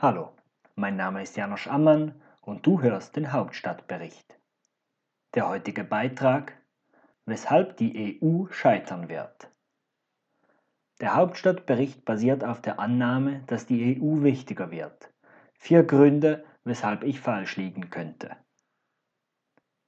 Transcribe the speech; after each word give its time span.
Hallo, 0.00 0.28
mein 0.76 0.94
Name 0.94 1.24
ist 1.24 1.36
Janosch 1.36 1.66
Ammann 1.66 2.14
und 2.40 2.64
du 2.64 2.82
hörst 2.82 3.16
den 3.16 3.32
Hauptstadtbericht. 3.32 4.38
Der 5.34 5.48
heutige 5.48 5.82
Beitrag 5.82 6.52
Weshalb 7.26 7.76
die 7.78 8.22
EU 8.22 8.46
scheitern 8.52 9.08
wird. 9.08 9.50
Der 11.00 11.16
Hauptstadtbericht 11.16 12.04
basiert 12.04 12.44
auf 12.44 12.62
der 12.62 12.78
Annahme, 12.78 13.42
dass 13.48 13.66
die 13.66 14.00
EU 14.00 14.22
wichtiger 14.22 14.70
wird. 14.70 15.12
Vier 15.54 15.82
Gründe, 15.82 16.44
weshalb 16.62 17.02
ich 17.02 17.18
falsch 17.18 17.56
liegen 17.56 17.90
könnte. 17.90 18.36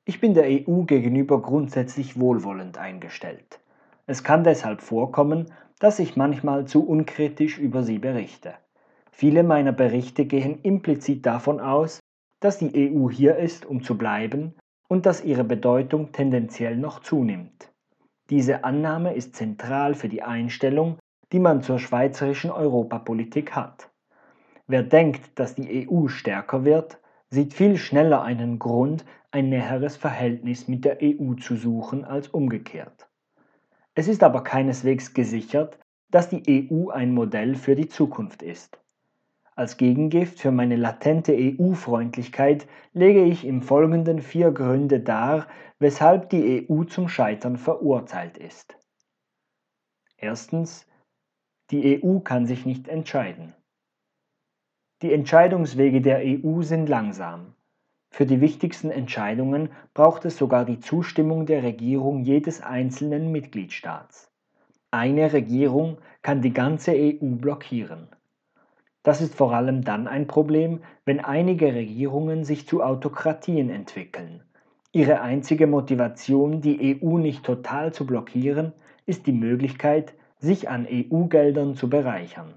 Ich 0.05 0.21
bin 0.21 0.35
der 0.35 0.47
EU 0.47 0.83
gegenüber 0.83 1.41
grundsätzlich 1.41 2.19
wohlwollend 2.19 2.79
eingestellt. 2.79 3.61
Es 4.07 4.25
kann 4.25 4.43
deshalb 4.43 4.81
vorkommen, 4.81 5.53
dass 5.79 6.01
ich 6.01 6.17
manchmal 6.17 6.65
zu 6.65 6.85
unkritisch 6.85 7.59
über 7.59 7.85
sie 7.85 8.01
berichte. 8.01 8.57
Viele 9.21 9.43
meiner 9.43 9.73
Berichte 9.73 10.25
gehen 10.25 10.63
implizit 10.63 11.27
davon 11.27 11.61
aus, 11.61 12.01
dass 12.41 12.57
die 12.57 12.91
EU 12.91 13.11
hier 13.11 13.37
ist, 13.37 13.67
um 13.67 13.83
zu 13.83 13.99
bleiben 13.99 14.55
und 14.89 15.05
dass 15.05 15.23
ihre 15.23 15.45
Bedeutung 15.45 16.11
tendenziell 16.11 16.75
noch 16.75 17.01
zunimmt. 17.01 17.71
Diese 18.31 18.65
Annahme 18.65 19.13
ist 19.13 19.37
zentral 19.37 19.93
für 19.93 20.09
die 20.09 20.23
Einstellung, 20.23 20.99
die 21.33 21.39
man 21.39 21.61
zur 21.61 21.79
schweizerischen 21.79 22.51
Europapolitik 22.51 23.55
hat. 23.55 23.91
Wer 24.67 24.85
denkt, 24.85 25.39
dass 25.39 25.55
die 25.55 25.87
EU 25.87 26.09
stärker 26.09 26.65
wird, 26.65 26.99
sieht 27.29 27.53
viel 27.53 27.77
schneller 27.77 28.23
einen 28.23 28.59
Grund, 28.59 29.05
ein 29.33 29.51
näheres 29.51 29.99
Verhältnis 29.99 30.67
mit 30.67 30.87
der 30.87 30.97
EU 31.03 31.35
zu 31.35 31.57
suchen 31.57 32.07
als 32.07 32.29
umgekehrt. 32.29 33.07
Es 33.95 34.09
ist 34.09 34.23
aber 34.23 34.45
keineswegs 34.45 35.13
gesichert, 35.13 35.79
dass 36.11 36.31
die 36.31 36.71
EU 36.73 36.89
ein 36.89 37.13
Modell 37.13 37.55
für 37.55 37.77
die 37.77 37.89
Zukunft 37.89 38.43
ist. 38.43 38.81
Als 39.61 39.77
Gegengift 39.77 40.41
für 40.41 40.53
meine 40.53 40.77
latente 40.77 41.37
EU-Freundlichkeit 41.37 42.67
lege 42.95 43.23
ich 43.23 43.45
im 43.45 43.61
Folgenden 43.61 44.23
vier 44.23 44.53
Gründe 44.53 45.01
dar, 45.01 45.49
weshalb 45.79 46.31
die 46.31 46.67
EU 46.67 46.85
zum 46.85 47.11
Scheitern 47.11 47.59
verurteilt 47.59 48.39
ist. 48.39 48.79
Erstens, 50.17 50.87
die 51.71 52.03
EU 52.03 52.21
kann 52.21 52.47
sich 52.47 52.65
nicht 52.65 52.89
entscheiden. 52.89 53.53
Die 55.03 55.13
Entscheidungswege 55.13 56.01
der 56.01 56.23
EU 56.25 56.63
sind 56.63 56.89
langsam. 56.89 57.53
Für 58.09 58.25
die 58.25 58.41
wichtigsten 58.41 58.91
Entscheidungen 58.91 59.69
braucht 59.93 60.25
es 60.25 60.39
sogar 60.39 60.65
die 60.65 60.81
Zustimmung 60.81 61.45
der 61.45 61.63
Regierung 61.65 62.23
jedes 62.23 62.63
einzelnen 62.63 63.31
Mitgliedstaats. 63.31 64.33
Eine 64.91 65.35
Regierung 65.35 65.99
kann 66.23 66.41
die 66.41 66.55
ganze 66.55 66.93
EU 66.93 67.35
blockieren. 67.37 68.09
Das 69.03 69.21
ist 69.21 69.35
vor 69.35 69.55
allem 69.55 69.83
dann 69.83 70.07
ein 70.07 70.27
Problem, 70.27 70.81
wenn 71.05 71.21
einige 71.21 71.75
Regierungen 71.75 72.45
sich 72.45 72.67
zu 72.67 72.83
Autokratien 72.83 73.71
entwickeln. 73.71 74.43
Ihre 74.93 75.21
einzige 75.21 75.67
Motivation, 75.67 76.61
die 76.61 77.01
EU 77.03 77.17
nicht 77.19 77.45
total 77.45 77.93
zu 77.95 78.07
blockieren, 78.07 78.73
ist 79.07 79.27
die 79.27 79.33
Möglichkeit, 79.33 80.15
sich 80.39 80.69
an 80.69 80.87
EU-Geldern 80.91 81.77
zu 81.77 81.89
bereichern. 81.89 82.55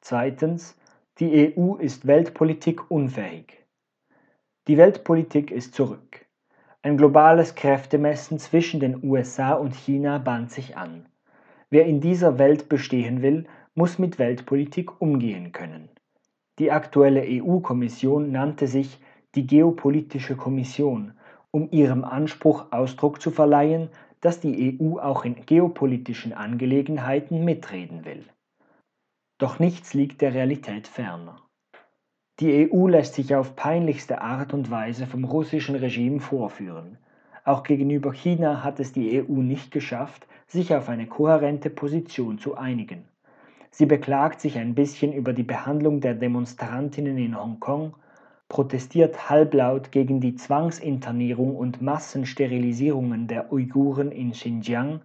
Zweitens, 0.00 0.76
die 1.18 1.54
EU 1.56 1.76
ist 1.76 2.06
Weltpolitik 2.06 2.90
unfähig. 2.90 3.64
Die 4.66 4.76
Weltpolitik 4.76 5.50
ist 5.50 5.74
zurück. 5.74 6.26
Ein 6.82 6.96
globales 6.96 7.54
Kräftemessen 7.54 8.38
zwischen 8.38 8.80
den 8.80 9.02
USA 9.02 9.54
und 9.54 9.74
China 9.74 10.18
bahnt 10.18 10.50
sich 10.50 10.76
an. 10.76 11.06
Wer 11.70 11.86
in 11.86 12.00
dieser 12.00 12.38
Welt 12.38 12.68
bestehen 12.68 13.22
will, 13.22 13.46
muss 13.74 13.98
mit 13.98 14.18
Weltpolitik 14.18 15.00
umgehen 15.00 15.52
können. 15.52 15.88
Die 16.58 16.70
aktuelle 16.70 17.22
EU-Kommission 17.26 18.30
nannte 18.30 18.68
sich 18.68 19.00
die 19.34 19.46
Geopolitische 19.46 20.36
Kommission, 20.36 21.12
um 21.50 21.68
ihrem 21.72 22.04
Anspruch 22.04 22.70
Ausdruck 22.70 23.20
zu 23.20 23.30
verleihen, 23.30 23.88
dass 24.20 24.40
die 24.40 24.78
EU 24.80 24.98
auch 24.98 25.24
in 25.24 25.44
geopolitischen 25.46 26.32
Angelegenheiten 26.32 27.44
mitreden 27.44 28.04
will. 28.04 28.24
Doch 29.38 29.58
nichts 29.58 29.92
liegt 29.94 30.22
der 30.22 30.32
Realität 30.34 30.86
ferner. 30.86 31.42
Die 32.40 32.70
EU 32.72 32.88
lässt 32.88 33.14
sich 33.14 33.34
auf 33.34 33.56
peinlichste 33.56 34.20
Art 34.20 34.54
und 34.54 34.70
Weise 34.70 35.06
vom 35.06 35.24
russischen 35.24 35.74
Regime 35.74 36.20
vorführen. 36.20 36.98
Auch 37.44 37.62
gegenüber 37.64 38.12
China 38.12 38.64
hat 38.64 38.80
es 38.80 38.92
die 38.92 39.20
EU 39.22 39.42
nicht 39.42 39.70
geschafft, 39.70 40.26
sich 40.46 40.74
auf 40.74 40.88
eine 40.88 41.06
kohärente 41.06 41.70
Position 41.70 42.38
zu 42.38 42.56
einigen. 42.56 43.04
Sie 43.76 43.86
beklagt 43.86 44.40
sich 44.40 44.56
ein 44.56 44.76
bisschen 44.76 45.12
über 45.12 45.32
die 45.32 45.42
Behandlung 45.42 46.00
der 46.00 46.14
Demonstrantinnen 46.14 47.18
in 47.18 47.36
Hongkong, 47.36 47.96
protestiert 48.48 49.28
halblaut 49.28 49.90
gegen 49.90 50.20
die 50.20 50.36
Zwangsinternierung 50.36 51.56
und 51.56 51.82
Massensterilisierungen 51.82 53.26
der 53.26 53.52
Uiguren 53.52 54.12
in 54.12 54.30
Xinjiang 54.30 55.00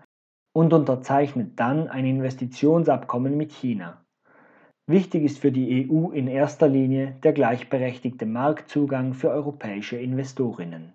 und 0.53 0.71
unterzeichnet 0.71 1.59
dann 1.59 1.87
ein 1.87 2.05
Investitionsabkommen 2.05 3.35
mit 3.35 3.53
China. 3.53 4.05
Wichtig 4.85 5.23
ist 5.23 5.39
für 5.39 5.51
die 5.51 5.89
EU 5.89 6.11
in 6.11 6.27
erster 6.27 6.67
Linie 6.67 7.15
der 7.23 7.33
gleichberechtigte 7.33 8.27
Marktzugang 8.27 9.15
für 9.15 9.31
europäische 9.31 9.97
Investorinnen. 9.97 10.93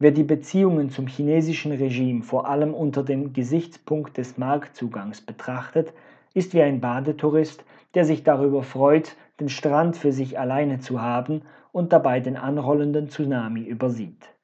Wer 0.00 0.10
die 0.10 0.24
Beziehungen 0.24 0.90
zum 0.90 1.06
chinesischen 1.06 1.70
Regime 1.70 2.24
vor 2.24 2.48
allem 2.48 2.74
unter 2.74 3.04
dem 3.04 3.32
Gesichtspunkt 3.32 4.16
des 4.16 4.36
Marktzugangs 4.36 5.20
betrachtet, 5.20 5.92
ist 6.34 6.52
wie 6.52 6.62
ein 6.62 6.80
Badetourist, 6.80 7.64
der 7.94 8.04
sich 8.04 8.24
darüber 8.24 8.62
freut, 8.62 9.16
den 9.40 9.48
Strand 9.48 9.96
für 9.96 10.12
sich 10.12 10.38
alleine 10.38 10.80
zu 10.80 11.00
haben 11.00 11.42
und 11.72 11.92
dabei 11.92 12.20
den 12.20 12.36
anrollenden 12.36 13.08
Tsunami 13.08 13.62
übersieht. 13.62 14.34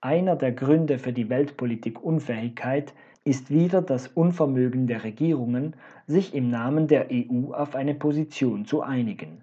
Einer 0.00 0.36
der 0.36 0.52
Gründe 0.52 0.98
für 0.98 1.12
die 1.12 1.28
Weltpolitik-Unfähigkeit 1.28 2.94
ist 3.24 3.50
wieder 3.50 3.82
das 3.82 4.08
Unvermögen 4.08 4.86
der 4.86 5.04
Regierungen, 5.04 5.74
sich 6.06 6.34
im 6.34 6.50
Namen 6.50 6.86
der 6.86 7.08
EU 7.10 7.52
auf 7.52 7.74
eine 7.74 7.94
Position 7.94 8.66
zu 8.66 8.82
einigen. 8.82 9.42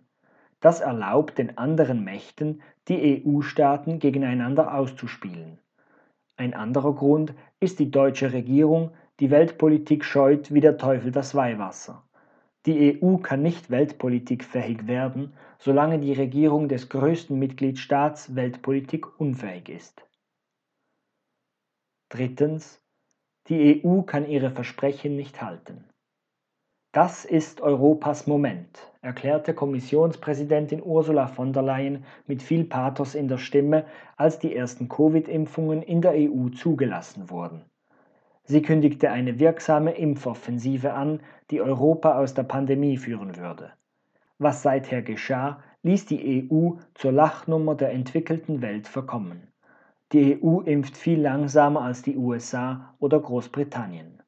Das 0.62 0.80
erlaubt 0.80 1.38
den 1.38 1.57
anderen 1.57 2.06
Mächten, 2.06 2.62
die 2.88 3.25
EU-Staaten 3.25 4.00
gegeneinander 4.00 4.74
auszuspielen. 4.74 5.57
Ein 6.38 6.53
anderer 6.53 6.95
Grund 6.95 7.34
ist 7.59 7.80
die 7.80 7.91
deutsche 7.91 8.31
Regierung, 8.31 8.91
die 9.19 9.29
Weltpolitik 9.29 10.03
scheut 10.03 10.53
wie 10.53 10.59
der 10.59 10.78
Teufel 10.78 11.12
das 11.12 11.35
Weihwasser. 11.35 12.03
Die 12.66 13.01
EU 13.01 13.18
kann 13.18 13.41
nicht 13.41 13.69
weltpolitikfähig 13.69 14.88
werden, 14.88 15.34
solange 15.59 16.00
die 16.00 16.13
Regierung 16.13 16.69
des 16.69 16.90
größten 16.90 17.38
Mitgliedstaats 17.38 18.35
Weltpolitik 18.35 19.19
unfähig 19.19 19.69
ist. 19.69 20.07
Drittens. 22.09 22.79
Die 23.50 23.84
EU 23.84 24.03
kann 24.03 24.25
ihre 24.25 24.51
Versprechen 24.51 25.18
nicht 25.18 25.41
halten. 25.41 25.84
Das 26.94 27.25
ist 27.25 27.59
Europas 27.59 28.28
Moment, 28.28 28.94
erklärte 29.01 29.53
Kommissionspräsidentin 29.53 30.81
Ursula 30.81 31.28
von 31.28 31.51
der 31.51 31.63
Leyen 31.63 32.06
mit 32.28 32.41
viel 32.41 32.63
Pathos 32.63 33.16
in 33.16 33.28
der 33.28 33.40
Stimme, 33.40 33.85
als 34.16 34.40
die 34.40 34.56
ersten 34.56 34.88
Covid-Impfungen 34.88 35.81
in 35.81 36.01
der 36.01 36.13
EU 36.13 36.50
zugelassen 36.50 37.30
wurden. 37.30 37.66
Sie 38.46 38.62
kündigte 38.62 39.09
eine 39.12 39.40
wirksame 39.40 39.92
Impfoffensive 39.92 40.94
an, 40.94 41.22
die 41.50 41.62
Europa 41.62 42.18
aus 42.18 42.34
der 42.34 42.44
Pandemie 42.44 42.98
führen 42.98 43.38
würde. 43.38 43.72
Was 44.38 44.62
seither 44.62 45.02
geschah, 45.02 45.64
ließ 45.84 46.06
die 46.06 46.50
EU 46.52 46.72
zur 46.94 47.12
Lachnummer 47.12 47.76
der 47.76 47.92
entwickelten 47.92 48.62
Welt 48.62 48.88
verkommen. 48.88 49.48
Die 50.12 50.44
EU 50.44 50.59
impft 50.59 50.98
viel 50.98 51.22
langsamer 51.22 51.81
als 51.81 52.02
die 52.02 52.18
USA 52.18 52.94
oder 53.00 53.20
Großbritannien. 53.20 54.22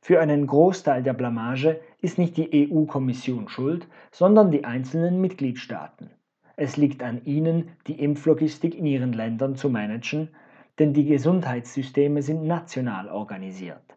Für 0.00 0.20
einen 0.20 0.46
Großteil 0.46 1.02
der 1.02 1.14
Blamage 1.14 1.80
ist 2.00 2.16
nicht 2.16 2.36
die 2.36 2.70
EU-Kommission 2.70 3.48
schuld, 3.48 3.88
sondern 4.12 4.52
die 4.52 4.64
einzelnen 4.64 5.20
Mitgliedstaaten. 5.20 6.10
Es 6.54 6.76
liegt 6.76 7.02
an 7.02 7.24
ihnen, 7.24 7.70
die 7.86 8.00
Impflogistik 8.00 8.76
in 8.76 8.86
ihren 8.86 9.12
Ländern 9.12 9.56
zu 9.56 9.68
managen, 9.68 10.30
denn 10.78 10.92
die 10.92 11.06
Gesundheitssysteme 11.06 12.22
sind 12.22 12.44
national 12.44 13.08
organisiert. 13.08 13.96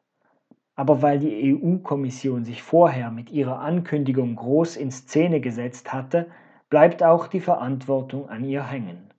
Aber 0.75 1.01
weil 1.01 1.19
die 1.19 1.53
EU-Kommission 1.53 2.45
sich 2.45 2.63
vorher 2.63 3.11
mit 3.11 3.31
ihrer 3.31 3.59
Ankündigung 3.59 4.35
groß 4.35 4.77
in 4.77 4.91
Szene 4.91 5.41
gesetzt 5.41 5.91
hatte, 5.91 6.27
bleibt 6.69 7.03
auch 7.03 7.27
die 7.27 7.41
Verantwortung 7.41 8.29
an 8.29 8.45
ihr 8.45 8.65
hängen. 8.65 9.09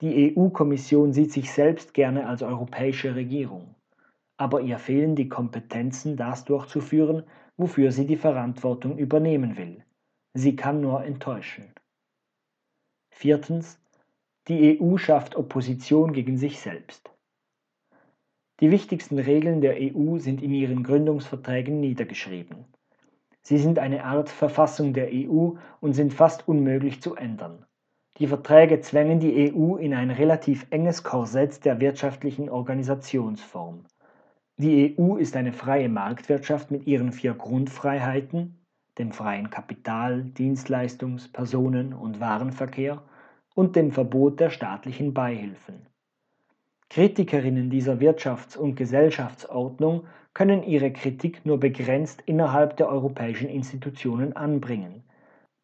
Die 0.00 0.34
EU-Kommission 0.34 1.12
sieht 1.12 1.32
sich 1.32 1.52
selbst 1.52 1.92
gerne 1.92 2.26
als 2.26 2.42
europäische 2.42 3.14
Regierung, 3.14 3.74
aber 4.38 4.62
ihr 4.62 4.78
fehlen 4.78 5.14
die 5.14 5.28
Kompetenzen, 5.28 6.16
das 6.16 6.46
durchzuführen, 6.46 7.24
wofür 7.58 7.92
sie 7.92 8.06
die 8.06 8.16
Verantwortung 8.16 8.96
übernehmen 8.96 9.58
will. 9.58 9.84
Sie 10.32 10.56
kann 10.56 10.80
nur 10.80 11.04
enttäuschen. 11.04 11.74
Viertens, 13.10 13.78
die 14.50 14.80
EU 14.82 14.96
schafft 14.96 15.36
Opposition 15.36 16.12
gegen 16.12 16.36
sich 16.36 16.58
selbst. 16.58 17.08
Die 18.58 18.72
wichtigsten 18.72 19.20
Regeln 19.20 19.60
der 19.60 19.76
EU 19.78 20.18
sind 20.18 20.42
in 20.42 20.52
ihren 20.52 20.82
Gründungsverträgen 20.82 21.78
niedergeschrieben. 21.78 22.64
Sie 23.42 23.58
sind 23.58 23.78
eine 23.78 24.04
Art 24.04 24.28
Verfassung 24.28 24.92
der 24.92 25.08
EU 25.12 25.52
und 25.80 25.92
sind 25.92 26.12
fast 26.12 26.48
unmöglich 26.48 27.00
zu 27.00 27.14
ändern. 27.14 27.64
Die 28.18 28.26
Verträge 28.26 28.80
zwängen 28.80 29.20
die 29.20 29.54
EU 29.54 29.76
in 29.76 29.94
ein 29.94 30.10
relativ 30.10 30.66
enges 30.70 31.04
Korsett 31.04 31.64
der 31.64 31.80
wirtschaftlichen 31.80 32.50
Organisationsform. 32.50 33.84
Die 34.56 34.96
EU 34.98 35.14
ist 35.14 35.36
eine 35.36 35.52
freie 35.52 35.88
Marktwirtschaft 35.88 36.72
mit 36.72 36.88
ihren 36.88 37.12
vier 37.12 37.34
Grundfreiheiten, 37.34 38.58
dem 38.98 39.12
freien 39.12 39.48
Kapital-, 39.48 40.24
Dienstleistungs-, 40.24 41.32
Personen- 41.32 41.94
und 41.94 42.18
Warenverkehr 42.18 43.00
und 43.60 43.76
dem 43.76 43.92
Verbot 43.92 44.40
der 44.40 44.48
staatlichen 44.48 45.12
Beihilfen. 45.12 45.86
Kritikerinnen 46.88 47.68
dieser 47.68 47.96
Wirtschafts- 48.00 48.56
und 48.56 48.74
Gesellschaftsordnung 48.74 50.06
können 50.32 50.62
ihre 50.62 50.90
Kritik 50.94 51.44
nur 51.44 51.60
begrenzt 51.60 52.22
innerhalb 52.24 52.78
der 52.78 52.88
europäischen 52.88 53.50
Institutionen 53.50 54.34
anbringen, 54.34 55.04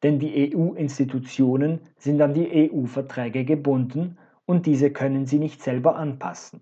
denn 0.02 0.19
die 0.19 0.54
EU-Institutionen 0.54 1.81
sind 1.96 2.20
an 2.20 2.34
die 2.34 2.70
EU-Verträge 2.70 3.46
gebunden 3.46 4.19
und 4.44 4.66
diese 4.66 4.90
können 4.90 5.25
sie 5.25 5.38
nicht 5.38 5.62
selber 5.62 5.96
anpassen. 5.96 6.60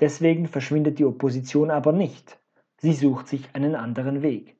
Deswegen 0.00 0.48
verschwindet 0.48 0.98
die 0.98 1.04
Opposition 1.04 1.70
aber 1.70 1.92
nicht, 1.92 2.40
sie 2.78 2.94
sucht 2.94 3.28
sich 3.28 3.54
einen 3.54 3.76
anderen 3.76 4.20
Weg. 4.20 4.56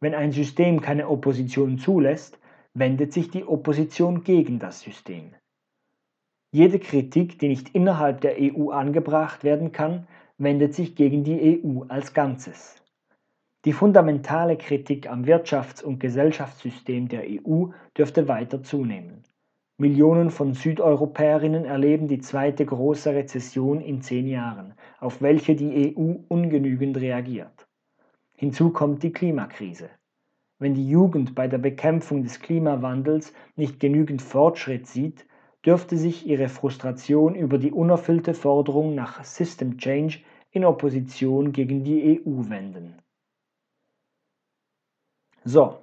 Wenn 0.00 0.14
ein 0.14 0.32
System 0.32 0.82
keine 0.82 1.08
Opposition 1.08 1.78
zulässt, 1.78 2.38
wendet 2.74 3.12
sich 3.12 3.30
die 3.30 3.44
Opposition 3.44 4.24
gegen 4.24 4.58
das 4.58 4.80
System. 4.80 5.34
Jede 6.52 6.78
Kritik, 6.78 7.38
die 7.38 7.48
nicht 7.48 7.74
innerhalb 7.74 8.20
der 8.20 8.36
EU 8.38 8.70
angebracht 8.70 9.44
werden 9.44 9.72
kann, 9.72 10.06
wendet 10.38 10.74
sich 10.74 10.96
gegen 10.96 11.24
die 11.24 11.62
EU 11.64 11.84
als 11.88 12.12
Ganzes. 12.14 12.82
Die 13.64 13.72
fundamentale 13.72 14.56
Kritik 14.56 15.08
am 15.08 15.24
Wirtschafts- 15.24 15.82
und 15.84 16.00
Gesellschaftssystem 16.00 17.08
der 17.08 17.22
EU 17.24 17.66
dürfte 17.96 18.26
weiter 18.26 18.62
zunehmen. 18.62 19.22
Millionen 19.78 20.30
von 20.30 20.52
Südeuropäerinnen 20.52 21.64
erleben 21.64 22.08
die 22.08 22.20
zweite 22.20 22.66
große 22.66 23.14
Rezession 23.14 23.80
in 23.80 24.02
zehn 24.02 24.26
Jahren, 24.26 24.74
auf 25.00 25.22
welche 25.22 25.54
die 25.54 25.96
EU 25.96 26.16
ungenügend 26.28 26.96
reagiert. 26.98 27.66
Hinzu 28.34 28.70
kommt 28.70 29.02
die 29.02 29.12
Klimakrise. 29.12 29.90
Wenn 30.62 30.74
die 30.74 30.88
Jugend 30.88 31.34
bei 31.34 31.48
der 31.48 31.58
Bekämpfung 31.58 32.22
des 32.22 32.38
Klimawandels 32.38 33.32
nicht 33.56 33.80
genügend 33.80 34.22
Fortschritt 34.22 34.86
sieht, 34.86 35.26
dürfte 35.66 35.96
sich 35.96 36.24
ihre 36.24 36.48
Frustration 36.48 37.34
über 37.34 37.58
die 37.58 37.72
unerfüllte 37.72 38.32
Forderung 38.32 38.94
nach 38.94 39.24
System 39.24 39.76
Change 39.76 40.20
in 40.52 40.64
Opposition 40.64 41.50
gegen 41.50 41.82
die 41.82 42.20
EU 42.24 42.48
wenden. 42.48 42.94
So, 45.42 45.80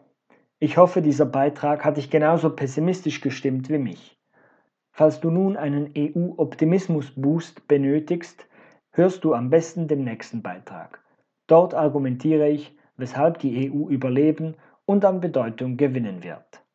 ich 0.59 0.77
hoffe, 0.77 1.01
dieser 1.01 1.25
Beitrag 1.25 1.83
hat 1.83 1.97
dich 1.97 2.09
genauso 2.09 2.49
pessimistisch 2.49 3.19
gestimmt 3.19 3.67
wie 3.67 3.79
mich. 3.79 4.17
Falls 4.93 5.19
du 5.19 5.29
nun 5.29 5.57
einen 5.57 5.91
EU-Optimismus-Boost 5.97 7.67
benötigst, 7.67 8.47
hörst 8.91 9.25
du 9.25 9.33
am 9.33 9.49
besten 9.49 9.89
den 9.89 10.05
nächsten 10.05 10.41
Beitrag. 10.41 11.03
Dort 11.47 11.73
argumentiere 11.73 12.47
ich, 12.47 12.73
weshalb 12.95 13.39
die 13.39 13.69
EU 13.69 13.89
überleben 13.89 14.55
und 14.89 15.06
an 15.06 15.21
Bedeutung 15.21 15.77
gewinnen 15.77 16.24
wird. 16.24 16.65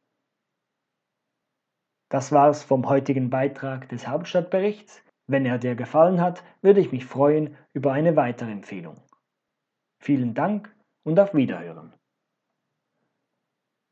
Das 2.09 2.31
war's 2.31 2.63
vom 2.63 2.89
heutigen 2.89 3.29
Beitrag 3.29 3.89
des 3.89 4.07
Hauptstadtberichts. 4.07 5.03
Wenn 5.27 5.45
er 5.45 5.59
dir 5.59 5.75
gefallen 5.75 6.21
hat, 6.21 6.45
würde 6.63 6.79
ich 6.79 6.93
mich 6.93 7.07
freuen 7.07 7.57
über 7.73 7.93
eine 7.93 8.15
weitere 8.15 8.53
Empfehlung. 8.53 9.03
Vielen 10.01 10.33
Dank 10.33 10.73
und 11.03 11.19
auf 11.19 11.35
Wiederhören. 11.35 11.93